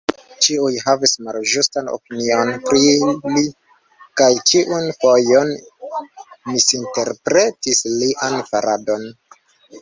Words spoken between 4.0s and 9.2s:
kaj ĉiun fojon misinterpretis lian faradon.